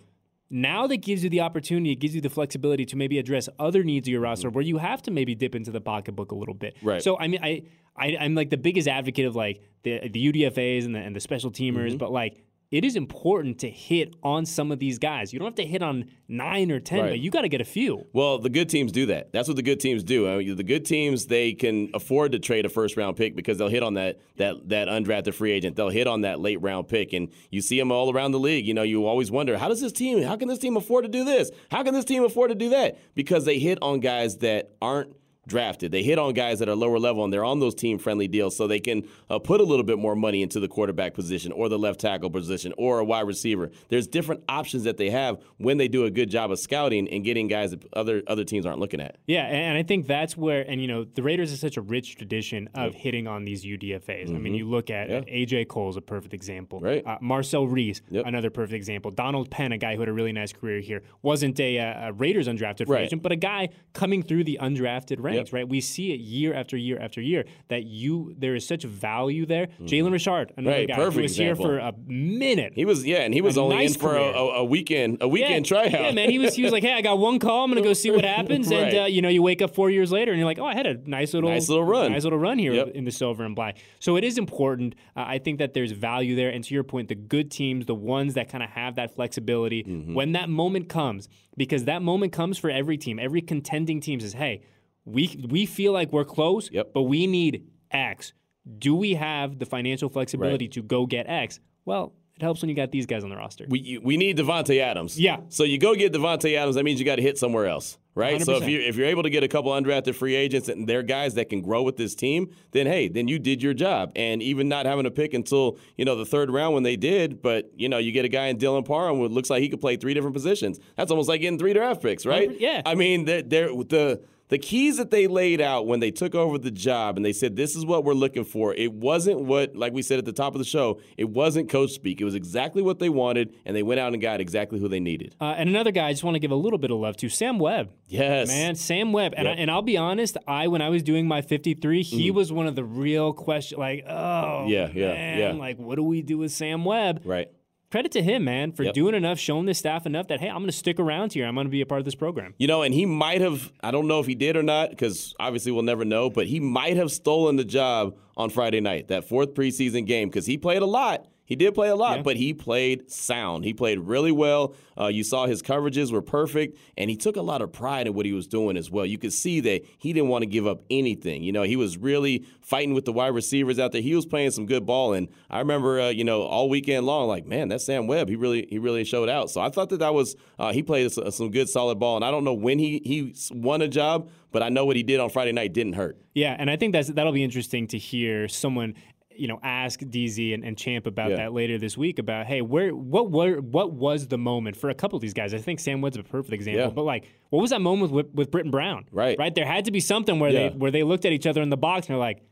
[0.54, 3.82] now that gives you the opportunity, it gives you the flexibility to maybe address other
[3.82, 6.54] needs of your roster where you have to maybe dip into the pocketbook a little
[6.54, 6.76] bit.
[6.76, 6.88] Mm-hmm.
[6.88, 7.02] Right.
[7.02, 7.62] So I mean, I,
[7.96, 11.20] I I'm like the biggest advocate of like the the UDFA's and the and the
[11.20, 11.96] special teamers, Mm-hmm.
[11.96, 15.32] but like it is important to hit on some of these guys.
[15.32, 17.10] You don't have to hit on nine or ten, Right.
[17.10, 18.06] but you got to get a few.
[18.12, 19.30] Well, the good teams do that.
[19.32, 20.26] That's what the good teams do.
[20.28, 23.58] I mean, the good teams they can afford to trade a first round pick because
[23.58, 25.76] they'll hit on that that that undrafted free agent.
[25.76, 28.66] They'll hit on that late round pick, and you see them all around the league.
[28.66, 30.22] You know, you always wonder how does this team?
[30.22, 31.50] How can this team afford to do this?
[31.70, 32.98] How can this team afford to do that?
[33.14, 35.14] Because they hit on guys that aren't
[35.46, 35.90] drafted.
[35.92, 38.56] They hit on guys that are lower level and they're on those team friendly deals
[38.56, 41.68] so they can uh, put a little bit more money into the quarterback position or
[41.68, 43.70] the left tackle position or a wide receiver.
[43.88, 47.24] There's different options that they have when they do a good job of scouting and
[47.24, 49.16] getting guys that other other teams aren't looking at.
[49.26, 52.16] Yeah, and I think that's where, and you know, the Raiders is such a rich
[52.16, 54.30] tradition of hitting on these UDFA's.
[54.30, 55.28] I mean, you look at Mm-hmm.
[55.28, 55.34] Yeah.
[55.46, 56.78] AJ Cole's a perfect example.
[56.80, 57.04] Right.
[57.04, 58.24] Uh, Marcel Reese, Yep.
[58.26, 59.10] another perfect example.
[59.10, 62.12] Donald Penn, a guy who had a really nice career here, wasn't a, uh, a
[62.12, 63.04] Raiders undrafted free Right.
[63.06, 65.31] agent, but a guy coming through the undrafted ranks.
[65.34, 65.52] Yep.
[65.52, 65.68] Right.
[65.68, 69.68] We see it year after year after year that you there is such value there.
[69.82, 70.76] Jalen Richard, another.
[70.76, 72.72] Right, guy who was here for a minute.
[72.74, 75.66] He was yeah, and he was only nice in for a, a, weekend a weekend
[75.66, 75.92] tryout.
[75.92, 76.30] Yeah, man.
[76.30, 77.64] He was he was like, hey, I got one call.
[77.64, 78.70] I'm gonna go see what happens.
[78.82, 80.74] And uh, you know, you wake up four years later and you're like, oh, I
[80.74, 82.12] had a nice little Nice little run.
[82.12, 82.88] nice little run here Yep.
[82.94, 83.76] in the silver and black.
[84.00, 84.94] So it is important.
[85.16, 86.48] Uh, I think that there's value there.
[86.50, 89.82] And to your point, the good teams, the ones that kind of have that flexibility,
[89.84, 90.14] Mm-hmm.
[90.14, 93.18] when that moment comes, because that moment comes for every team.
[93.18, 94.62] Every contending team says, hey,
[95.04, 96.92] we we feel like we're close, Yep.
[96.94, 98.32] but we need X.
[98.78, 101.58] Do we have the financial flexibility to go get X?
[101.84, 103.66] Well, it helps when you got these guys on the roster.
[103.68, 105.18] we we need Davante Adams.
[105.20, 105.38] Yeah.
[105.48, 106.76] So you go get Davante Adams.
[106.76, 108.40] That means you got to hit somewhere else, right?
[108.40, 111.02] So if you if you're able to get a couple undrafted free agents and they're
[111.02, 114.12] guys that can grow with this team, then hey, then you did your job.
[114.16, 117.42] And even not having a pick until you know the third round when they did,
[117.42, 119.80] but you know you get a guy in Dylan Parham who looks like he could
[119.80, 120.78] play three different positions.
[120.96, 122.48] That's almost like getting three draft picks, right?
[122.58, 122.80] Yeah.
[122.86, 124.22] I mean, they're, they're the.
[124.52, 127.56] The keys that they laid out when they took over the job and they said,
[127.56, 128.74] This is what we're looking for.
[128.74, 131.92] It wasn't what, like we said at the top of the show, it wasn't coach
[131.92, 132.20] speak.
[132.20, 135.00] It was exactly what they wanted, and they went out and got exactly who they
[135.00, 135.34] needed.
[135.40, 137.30] Uh, and another guy I just want to give a little bit of love to,
[137.30, 137.92] Sam Webb.
[138.08, 138.48] Yes.
[138.48, 139.32] Man, Sam Webb.
[139.38, 139.58] And, I, Yep.
[139.58, 139.62] Mm.
[139.62, 142.74] and I'll be honest, I when I was doing my 53, he was one of
[142.74, 145.52] the real question like, oh, Yeah, yeah, man, yeah.
[145.52, 147.22] like what do we do with Sam Webb?
[147.24, 147.48] Right.
[147.92, 148.94] Credit to him, man, for Yep.
[148.94, 151.46] doing enough, showing this staff enough that hey, I'm going to stick around here.
[151.46, 152.54] I'm going to be a part of this program.
[152.56, 155.34] You know, and he might have, I don't know if he did or not, because
[155.38, 159.28] obviously we'll never know, but he might have stolen the job on Friday night, that
[159.28, 161.26] fourth preseason game, because he played a lot.
[161.52, 162.22] He did play a lot, Yeah.
[162.22, 163.66] but he played sound.
[163.66, 164.74] He played really well.
[164.98, 168.14] Uh, you saw his coverages were perfect, and he took a lot of pride in
[168.14, 169.04] what he was doing as well.
[169.04, 171.42] You could see that he didn't want to give up anything.
[171.42, 174.00] You know, he was really fighting with the wide receivers out there.
[174.00, 177.28] He was playing some good ball, and I remember, uh, you know, all weekend long,
[177.28, 178.30] like, man, that's Sam Webb.
[178.30, 179.50] He really, he really showed out.
[179.50, 182.30] So I thought that that was uh, he played some good, solid ball, and I
[182.30, 185.28] don't know when he he won a job, but I know what he did on
[185.28, 186.16] Friday night didn't hurt.
[186.34, 188.94] Yeah, and I think that's that'll be interesting to hear someone
[189.36, 191.36] you know, ask DZ and, and Champ about Yeah.
[191.36, 194.94] that later this week about hey, where what were what was the moment for a
[194.94, 195.54] couple of these guys?
[195.54, 196.90] I think Sam Wood's a perfect example, Yeah.
[196.90, 199.04] but like, what was that moment with with Brittain Brown?
[199.12, 199.38] Right.
[199.38, 199.54] right.
[199.54, 200.68] There had to be something where Yeah.
[200.70, 202.42] they where they looked at each other in the box and they're like,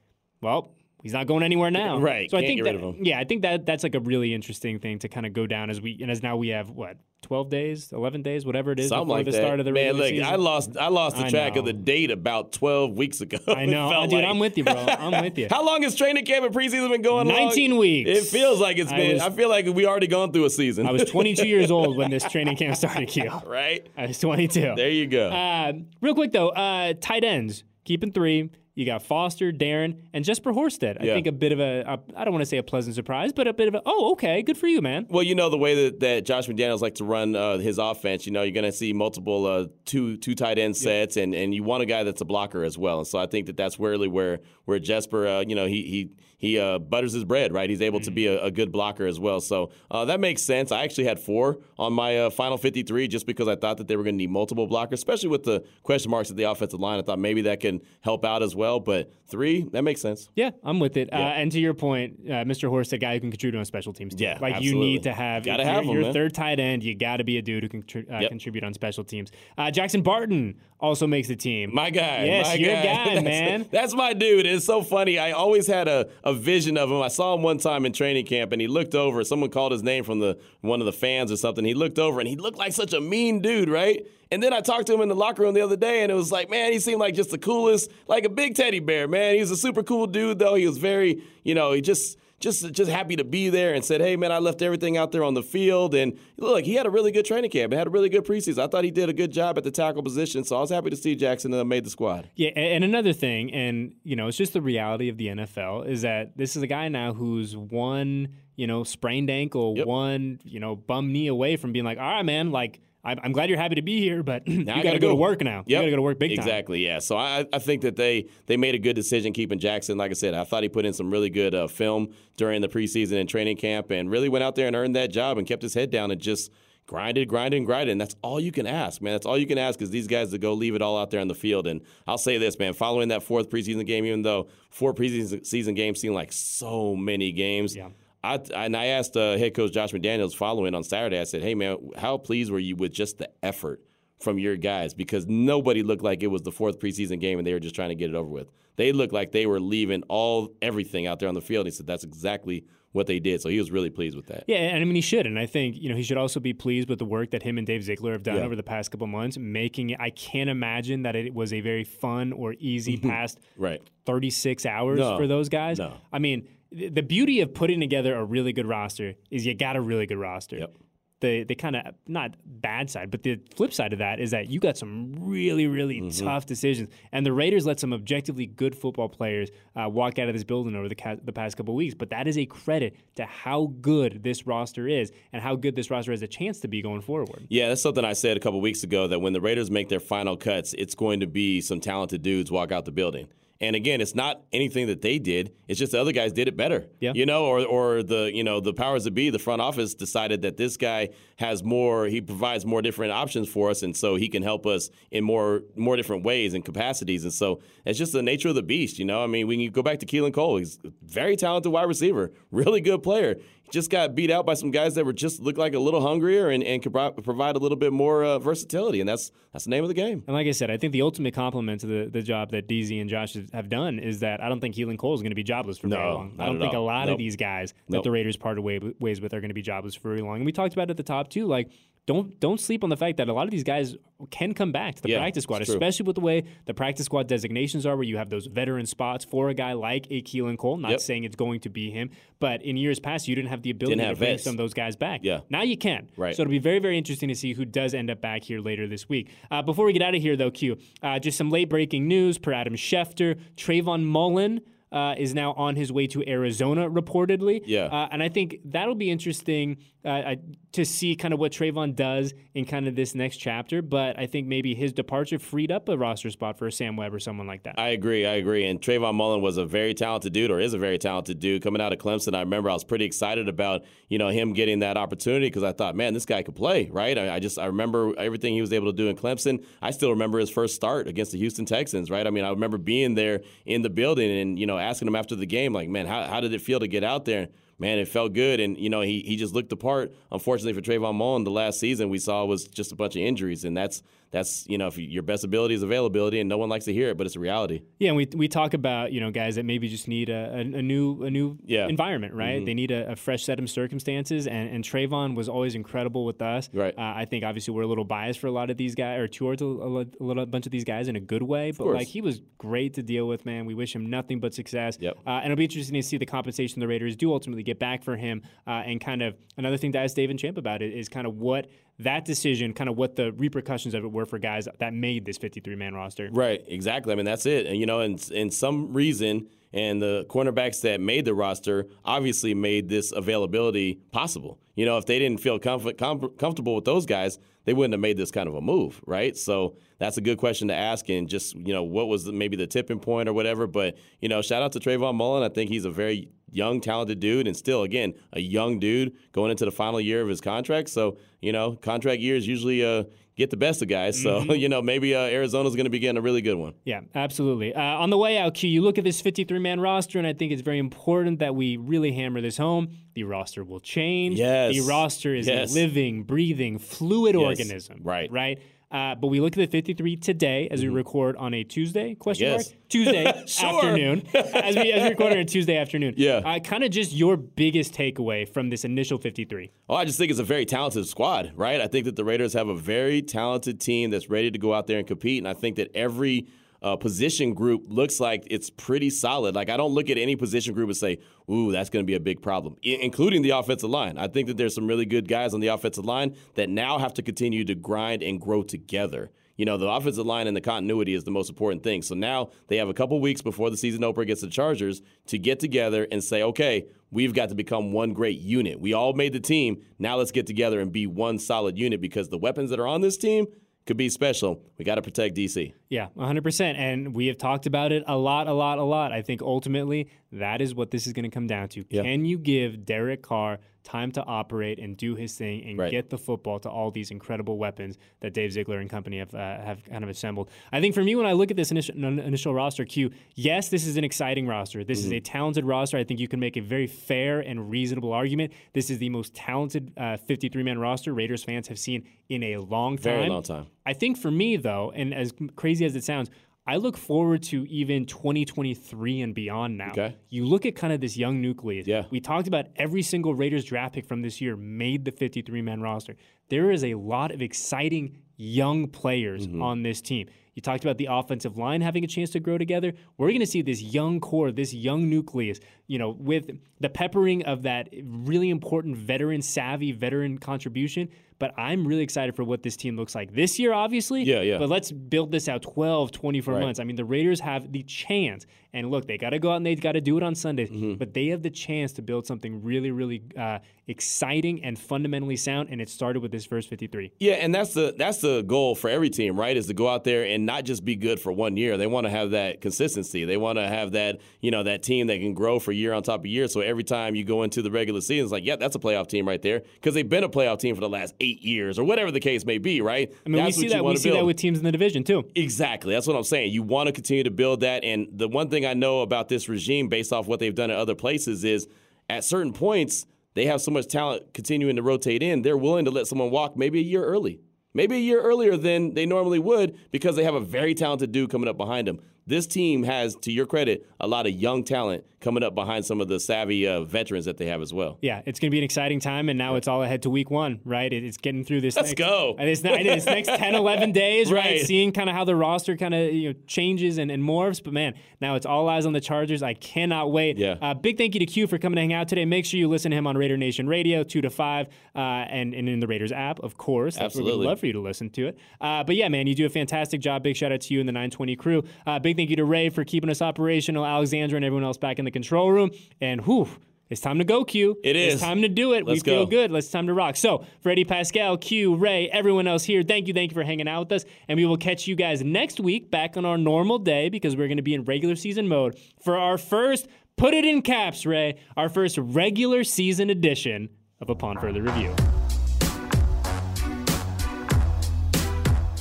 [0.40, 0.74] well.
[1.02, 3.42] He's not going anywhere now, Right, So I can't think get that, yeah, I think
[3.42, 6.10] that that's like a really interesting thing to kind of go down as we and
[6.10, 9.24] as now we have what twelve days, eleven days, whatever it is Something before like
[9.26, 9.36] the that.
[9.38, 10.24] start of the Man, look, season.
[10.26, 13.38] I lost I lost the I track of the date about 12 weeks ago.
[13.48, 14.12] I know, dude.
[14.12, 14.74] like- I'm with you, bro.
[14.74, 15.46] I'm with you.
[15.50, 17.28] How long has training camp and preseason been going?
[17.28, 17.80] 19 long?
[17.80, 18.10] weeks.
[18.10, 19.12] It feels like it's I been.
[19.14, 20.86] was- I feel like we already gone through a season.
[20.86, 23.30] I was 22 years old when this training camp started, Q.
[23.46, 23.86] right.
[23.96, 24.74] I was 22.
[24.76, 25.28] There you go.
[25.30, 28.50] Uh, real quick though, uh, tight ends keeping three.
[28.80, 30.96] You got Foster, Darren, and Jesper Horsted.
[30.98, 31.12] I Yeah.
[31.12, 33.46] think a bit of a, a I don't want to say a pleasant surprise, but
[33.46, 35.06] a bit of a oh okay, good for you, man.
[35.10, 38.24] Well, you know the way that, that Josh McDaniels like to run uh, his offense.
[38.24, 41.54] You know, you're going to see multiple uh, two two tight end sets, and, and
[41.54, 42.96] you want a guy that's a blocker as well.
[43.00, 46.10] And so I think that that's really where where Jesper, uh, you know, he he
[46.38, 47.68] he uh, butters his bread, right?
[47.68, 49.42] He's able to be a, a good blocker as well.
[49.42, 50.72] So uh, that makes sense.
[50.72, 53.96] I actually had four on my uh, final 53 just because I thought that they
[53.96, 56.98] were going to need multiple blockers, especially with the question marks at the offensive line.
[56.98, 58.69] I thought maybe that can help out as well.
[58.78, 60.28] But three, that makes sense.
[60.37, 61.12] Yeah, I'm with it.
[61.12, 62.70] Uh, and to your point, uh, Mr.
[62.70, 64.14] Horsted, guy who can contribute on special teams.
[64.14, 64.22] Too.
[64.24, 66.12] Yeah, like you need to have Gotta if have him, your man.
[66.12, 66.85] third tight end.
[66.85, 68.30] You got to be a dude who can contri- uh, Yep.
[68.30, 69.33] contribute on special teams.
[69.59, 71.74] Uh, Jackson Barton also makes the team.
[71.74, 72.24] My guy.
[72.24, 73.66] Yes, my your guy, That's- man.
[73.70, 74.46] That's my dude.
[74.46, 75.18] It's so funny.
[75.18, 77.02] I always had a, a vision of him.
[77.02, 79.22] I saw him one time in training camp and he looked over.
[79.24, 81.64] Someone called his name from the one of the fans or something.
[81.64, 84.06] He looked over and he looked like such a mean dude, right?
[84.32, 86.14] And then I talked to him in the locker room the other day and it
[86.14, 89.34] was like, man, he seemed like just the coolest, like a big teddy bear, man.
[89.34, 90.54] He was a super cool dude though.
[90.54, 94.00] He was very, you know, he just just just happy to be there and said,
[94.00, 96.90] "Hey man, I left everything out there on the field." And look, he had a
[96.90, 97.72] really good training camp.
[97.72, 98.59] He had a really good preseason.
[98.62, 100.90] I thought he did a good job at the tackle position, so I was happy
[100.90, 102.31] to see Jackson uh, made the squad.
[102.35, 106.03] Yeah, and another thing, and you know, it's just the reality of the NFL is
[106.03, 109.87] that this is a guy now who's one, you know, sprained ankle, Yep.
[109.87, 113.32] one, you know, bum knee away from being like, all right, man, like I'm, I'm
[113.32, 115.64] glad you're happy to be here, but you got to go to work now.
[115.66, 115.80] You Yep.
[115.80, 116.38] got to go to work big time.
[116.46, 116.84] Exactly.
[116.84, 116.98] Yeah.
[116.98, 119.96] So I, I think that they they made a good decision keeping Jackson.
[119.98, 122.68] Like I said, I thought he put in some really good uh, film during the
[122.68, 125.62] preseason and training camp, and really went out there and earned that job and kept
[125.62, 126.50] his head down and just
[126.86, 127.92] grinded, grinded, and grinded.
[127.92, 129.14] And that's all you can ask, man.
[129.14, 131.20] That's all you can ask is these guys to go leave it all out there
[131.20, 131.66] on the field.
[131.68, 132.72] And I'll say this, man.
[132.74, 137.30] Following that fourth preseason game, even though four preseason season games seem like so many
[137.32, 137.76] games.
[137.76, 137.90] Yeah.
[138.22, 141.18] I, and I asked uh, head coach Josh McDaniels following on Saturday.
[141.18, 143.83] I said, "Hey man, how pleased were you with just the effort
[144.20, 144.92] from your guys?
[144.94, 147.88] Because nobody looked like it was the fourth preseason game and they were just trying
[147.88, 148.50] to get it over with.
[148.76, 151.66] They looked like they were leaving all everything out there on the field.
[151.66, 153.40] He said that's exactly what they did.
[153.40, 154.44] So he was really pleased with that.
[154.48, 156.52] Yeah, and I mean he should, and I think you know he should also be
[156.52, 158.42] pleased with the work that him and Dave Ziegler have done Yeah.
[158.44, 160.00] over the past couple months, making it.
[160.00, 163.80] I can't imagine that it was a very fun or easy past Right.
[164.06, 165.78] 36 hours No, for those guys.
[165.78, 165.94] no.
[166.12, 169.80] I mean, the beauty of putting together a really good roster is you got a
[169.80, 170.59] really good roster.
[170.59, 170.74] Yep.
[171.20, 174.48] The the kind of not bad side, but the flip side of that is that
[174.48, 176.24] you got some really really Mm-hmm.
[176.24, 180.35] tough decisions, and the Raiders let some objectively good football players uh, walk out of
[180.35, 181.92] this building over the ca- the past couple weeks.
[181.94, 185.90] But that is a credit to how good this roster is and how good this
[185.90, 187.46] roster has a chance to be going forward.
[187.50, 190.00] Yeah, that's something I said a couple weeks ago that when the Raiders make their
[190.00, 193.28] final cuts, it's going to be some talented dudes walk out the building.
[193.62, 195.53] And again, it's not anything that they did.
[195.68, 196.87] It's just the other guys did it better.
[196.99, 197.12] Yeah.
[197.14, 200.42] You know, or or the you know the powers that be, the front office decided
[200.42, 202.07] that this guy has more.
[202.07, 205.62] He provides more different options for us, and so he can help us in more
[205.77, 207.25] more different ways and capacities.
[207.25, 208.99] And so it's just the nature of the beast.
[208.99, 211.70] You know, I mean, when you go back to Keelan Cole, he's a very talented
[211.70, 213.37] wide receiver, really good player.
[213.70, 216.48] Just got beat out by some guys that were just looked like a little hungrier
[216.50, 219.70] and, and could pro- provide a little bit more uh, versatility, and that's that's the
[219.70, 220.22] name of the game.
[220.26, 223.00] And like I said, I think the ultimate compliment to the, the job that DZ
[223.00, 225.42] and Josh have done is that I don't think Keelan Cole is going to be
[225.42, 226.37] jobless for very No, long.
[226.38, 226.83] I don't think all.
[226.83, 228.04] a lot of these guys that Nope.
[228.04, 230.37] the Raiders parted ways with are going to be jobless for very long.
[230.37, 231.46] And we talked about it at the top too.
[231.46, 231.70] Like,
[232.11, 233.96] don't don't sleep on the fact that a lot of these guys
[234.31, 237.29] can come back to the Yeah, practice squad, especially with the way the practice squad
[237.29, 240.77] designations are, where you have those veteran spots for a guy like a Keelan Cole.
[240.77, 241.01] Not Yep.
[241.01, 244.01] saying it's going to be him, but in years past, you didn't have the ability
[244.01, 244.42] to bring vets.
[244.44, 245.20] some of those guys back.
[245.23, 245.40] Yeah.
[245.49, 246.09] Now you can.
[246.16, 246.35] Right.
[246.35, 248.88] So it'll be very, very interesting to see who does end up back here later
[248.88, 249.31] this week.
[249.51, 252.38] Uh, before we get out of here, though, Q, uh, just some late breaking news
[252.38, 253.38] per Adam Schefter.
[253.57, 254.61] Trayvon Mullen.
[254.92, 257.62] Uh, is now on his way to Arizona, reportedly.
[257.64, 257.85] Yeah.
[257.85, 260.35] Uh, and I think that'll be interesting uh, uh,
[260.72, 263.83] to see kind of what Trayvon does in kind of this next chapter.
[263.83, 267.12] But I think maybe his departure freed up a roster spot for a Sam Webb
[267.14, 267.78] or someone like that.
[267.78, 268.26] I agree.
[268.26, 268.66] I agree.
[268.66, 271.83] And Trayvon Mullen was a very talented dude, or is a very talented dude coming
[271.83, 272.35] out of Clemson.
[272.35, 275.72] I remember I was pretty excited about you know him getting that opportunity because I
[275.72, 277.18] thought, man, this guy could play, right?
[277.18, 279.64] I, I just I remember everything he was able to do in Clemson.
[279.83, 282.26] I still remember his first start against the Houston Texans, right?
[282.26, 285.35] I mean, I remember being there in the building and you know asking him after
[285.35, 287.48] the game, like, man, how, how did it feel to get out there?
[287.80, 288.60] Man, it felt good.
[288.60, 290.14] And, you know, he, he just looked the part.
[290.30, 293.64] Unfortunately for Trayvon Mullen, the last season we saw was just a bunch of injuries.
[293.64, 296.84] And that's, that's you know, if your best ability is availability, and no one likes
[296.84, 297.82] to hear it, but it's a reality.
[297.98, 300.58] Yeah, and we, we talk about, you know, guys that maybe just need a, a,
[300.60, 301.88] a new a new yeah.
[301.88, 302.56] environment, right?
[302.56, 302.64] Mm-hmm.
[302.64, 304.46] They need a, a, fresh set of circumstances.
[304.46, 306.68] And, and Trayvon was always incredible with us.
[306.72, 306.94] Right.
[306.96, 309.28] Uh, I think obviously we're a little biased for a lot of these guys, or
[309.28, 311.72] towards a, a, little bunch of these guys in a good way.
[311.72, 313.66] But, like, he was great to deal with, man.
[313.66, 314.96] We wish him nothing but success.
[315.00, 315.18] Yep.
[315.26, 318.02] Uh, and it'll be interesting to see the compensation the Raiders do ultimately get back
[318.02, 318.42] for him.
[318.66, 321.26] Uh, and kind of another thing to ask Dave and Champ about it is kind
[321.26, 321.66] of what
[322.04, 325.38] that decision, kind of what the repercussions of it were for guys that made this
[325.38, 326.28] 53 man roster.
[326.32, 327.12] Right, exactly.
[327.12, 327.66] I mean, that's it.
[327.66, 332.54] And, you know, in, in some reason, and the cornerbacks that made the roster obviously
[332.54, 334.58] made this availability possible.
[334.74, 337.38] You know, if they didn't feel comf- com- comfortable with those guys,
[337.70, 339.37] they wouldn't have made this kind of a move, right?
[339.37, 341.09] So that's a good question to ask.
[341.09, 343.68] And just, you know, what was maybe the tipping point or whatever.
[343.68, 345.44] But, you know, shout out to Trayvon Mullen.
[345.44, 349.52] I think he's a very young, talented dude, and still, again, a young dude going
[349.52, 350.88] into the final year of his contract.
[350.88, 353.04] So, you know, contract years usually uh,
[353.40, 354.22] get the best of guys.
[354.22, 354.50] So, mm-hmm.
[354.53, 356.74] you know, maybe uh, Arizona's going to be getting a really good one.
[356.85, 357.74] Yeah, absolutely.
[357.74, 360.33] Uh, on the way out, Q, you look at this 53 man roster, and I
[360.33, 362.96] think it's very important that we really hammer this home.
[363.14, 364.38] The roster will change.
[364.38, 364.74] Yes.
[364.74, 365.72] The roster is yes.
[365.72, 367.42] a living, breathing, fluid yes.
[367.42, 368.00] organism.
[368.03, 368.31] Right.
[368.31, 368.61] Right.
[368.90, 370.90] Uh, but we look at the 53 today as mm-hmm.
[370.90, 372.70] we record on a Tuesday question yes.
[372.70, 376.14] mark Tuesday afternoon as we as we record on a Tuesday afternoon.
[376.16, 376.42] Yeah.
[376.44, 379.70] Uh, kind of just your biggest takeaway from this initial 53.
[379.88, 381.81] Well, I just think it's a very talented squad, right?
[381.81, 384.88] I think that the Raiders have a very talented team that's ready to go out
[384.88, 386.48] there and compete, and I think that every
[386.82, 389.54] uh, position group looks like it's pretty solid.
[389.54, 391.18] Like I don't look at any position group and say,
[391.50, 394.16] "Ooh, that's going to be a big problem," I- including the offensive line.
[394.18, 397.14] I think that there's some really good guys on the offensive line that now have
[397.14, 399.30] to continue to grind and grow together.
[399.56, 402.00] You know, the offensive line and the continuity is the most important thing.
[402.00, 405.36] So now they have a couple weeks before the season opener against the Chargers to
[405.36, 408.80] get together and say, okay, we've got to become one great unit.
[408.80, 409.82] We all made the team.
[409.98, 413.02] Now let's get together and be one solid unit because the weapons that are on
[413.02, 413.48] this team
[413.86, 414.62] could be special.
[414.78, 415.74] We got to protect DC.
[415.90, 416.76] Yeah, 100%.
[416.76, 419.11] And we have talked about it a lot, a lot, a lot.
[419.12, 421.85] I think ultimately that is what this is going to come down to.
[421.90, 422.03] Yeah.
[422.03, 425.90] Can you give Derek Carr time to operate and do his thing and right.
[425.90, 429.38] get the football to all these incredible weapons that Dave Ziegler and company have uh,
[429.38, 430.50] have kind of assembled.
[430.72, 433.87] I think for me, when I look at this initial, initial roster, Q, yes, this
[433.87, 434.85] is an exciting roster.
[434.85, 435.12] This mm-hmm.
[435.12, 435.96] is a talented roster.
[435.96, 438.53] I think you can make a very fair and reasonable argument.
[438.74, 442.59] This is the most talented 53 uh, man roster Raiders fans have seen in a
[442.59, 443.03] long time.
[443.03, 443.66] Very long time.
[443.87, 446.30] I think for me, though, and as crazy as it sounds,
[446.66, 449.90] I look forward to even 2023 and beyond now.
[449.90, 450.16] Okay.
[450.28, 451.86] You look at kind of this young nucleus.
[451.86, 452.04] Yeah.
[452.10, 455.80] We talked about every single Raiders draft pick from this year made the 53 man
[455.80, 456.16] roster.
[456.48, 459.62] There is a lot of exciting young players mm-hmm.
[459.62, 460.28] on this team.
[460.54, 462.92] You talked about the offensive line having a chance to grow together.
[463.16, 465.60] We're going to see this young core, this young nucleus,
[465.90, 471.09] you know, with the peppering of that really important veteran savvy, veteran contribution
[471.40, 474.22] but I'm really excited for what this team looks like this year, obviously.
[474.22, 474.59] Yeah, yeah.
[474.59, 476.61] But let's build this out 12, 24 right.
[476.61, 476.79] months.
[476.79, 478.46] I mean, the Raiders have the chance.
[478.72, 480.70] And look, they got to go out and they got to do it on Sundays,
[480.70, 480.94] mm-hmm.
[480.94, 485.70] but they have the chance to build something really, really uh, exciting and fundamentally sound.
[485.72, 487.11] And it started with this first 53.
[487.18, 489.57] Yeah, and that's the that's the goal for every team, right?
[489.57, 491.76] Is to go out there and not just be good for one year.
[491.79, 493.24] They want to have that consistency.
[493.24, 496.02] They want to have that you know that team that can grow for year on
[496.02, 496.46] top of year.
[496.48, 499.08] So every time you go into the regular season, it's like, yeah, that's a playoff
[499.08, 501.84] team right there because they've been a playoff team for the last eight years or
[501.84, 503.12] whatever the case may be, right?
[503.26, 505.24] I mean, That's we see that we see that with teams in the division too.
[505.34, 505.92] Exactly.
[505.94, 506.52] That's what I'm saying.
[506.52, 507.84] You want to continue to build that.
[507.84, 510.76] And the one thing I know about this regime, based off what they've done at
[510.76, 511.66] other places, is
[512.08, 515.42] at certain points they have so much talent continuing to rotate in.
[515.42, 517.40] They're willing to let someone walk maybe a year early.
[517.72, 521.30] Maybe a year earlier than they normally would because they have a very talented dude
[521.30, 525.04] coming up behind them this team has, to your credit, a lot of young talent
[525.20, 527.98] coming up behind some of the savvy uh, veterans that they have as well.
[528.00, 530.30] Yeah, it's going to be an exciting time, and now it's all ahead to week
[530.30, 530.90] one, right?
[530.92, 531.76] It's getting through this.
[531.76, 532.36] Let's next, go.
[532.50, 534.44] This, this next 10, 11 days, right?
[534.44, 534.60] right?
[534.60, 537.62] Seeing kind of how the roster kind of you know changes and, and, morphs.
[537.62, 539.42] But man, now it's all eyes on the Chargers.
[539.42, 540.38] I cannot wait.
[540.38, 540.56] Yeah.
[540.60, 542.24] Uh, big thank you to Q for coming to hang out today.
[542.24, 545.54] Make sure you listen to him on Raider Nation Radio, 2 to 5, uh, and,
[545.54, 546.94] and in the Raiders app, of course.
[546.94, 547.40] That's Absolutely.
[547.40, 548.38] We'd love for you to listen to it.
[548.60, 550.22] Uh, but yeah, man, you do a fantastic job.
[550.22, 551.62] Big shout out to you and the 920 crew.
[551.86, 554.98] Uh, big thank you to Ray for keeping us operational, Alexandra and everyone else back
[554.98, 555.70] in the control room.
[556.02, 556.48] And whew,
[556.90, 557.78] it's time to go, Q.
[557.83, 558.14] It is.
[558.14, 558.85] It's time to do it.
[558.85, 559.30] Let's we feel go.
[559.30, 559.50] good.
[559.50, 560.16] Let's time to rock.
[560.16, 563.88] So, Freddie Paskal, Q, Ray, everyone else here, thank you, thank you for hanging out
[563.88, 564.04] with us.
[564.28, 567.48] And we will catch you guys next week back on our normal day because we're
[567.48, 571.38] going to be in regular season mode for our first, put it in caps, Ray,
[571.56, 574.94] our first regular season edition of Upon Further Review.